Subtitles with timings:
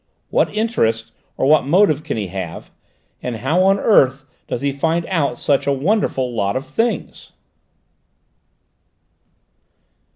[0.31, 2.71] What interest or what motive can he have?
[3.21, 7.33] And how on earth does he find out such a wonderful lot of things?"